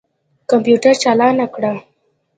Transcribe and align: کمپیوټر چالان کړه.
کمپیوټر 0.49 0.93
چالان 1.03 1.37
کړه. 1.55 1.73